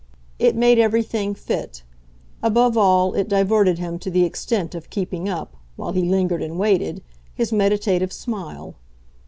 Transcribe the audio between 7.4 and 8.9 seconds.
meditative smile.